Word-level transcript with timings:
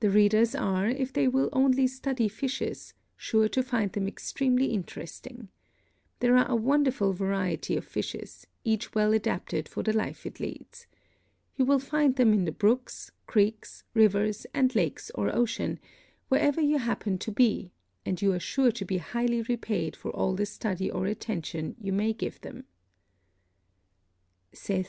The 0.00 0.08
readers 0.08 0.54
are, 0.54 0.88
if 0.88 1.12
they 1.12 1.28
will 1.28 1.50
only 1.52 1.86
study 1.86 2.26
fishes, 2.26 2.94
sure 3.18 3.50
to 3.50 3.62
find 3.62 3.92
them 3.92 4.08
extremely 4.08 4.68
interesting. 4.70 5.50
There 6.20 6.38
are 6.38 6.50
a 6.50 6.56
wonderful 6.56 7.12
variety 7.12 7.76
of 7.76 7.84
fishes, 7.84 8.46
each 8.64 8.94
well 8.94 9.12
adapted 9.12 9.68
for 9.68 9.82
the 9.82 9.92
life 9.92 10.24
it 10.24 10.40
leads. 10.40 10.86
You 11.54 11.66
will 11.66 11.78
find 11.78 12.16
them 12.16 12.32
in 12.32 12.46
the 12.46 12.50
brooks, 12.50 13.10
creeks, 13.26 13.84
rivers 13.92 14.46
and 14.54 14.74
lakes 14.74 15.10
or 15.14 15.30
ocean, 15.36 15.80
wherever 16.28 16.62
you 16.62 16.78
happen 16.78 17.18
to 17.18 17.30
be, 17.30 17.72
and 18.06 18.22
you 18.22 18.32
are 18.32 18.40
sure 18.40 18.72
to 18.72 18.86
be 18.86 18.96
highly 18.96 19.42
repaid 19.42 19.96
for 19.96 20.10
all 20.12 20.34
the 20.34 20.46
study 20.46 20.90
or 20.90 21.04
attention 21.04 21.76
you 21.78 21.92
may 21.92 22.14
give 22.14 22.40
them. 22.40 22.64
Se 24.54 24.86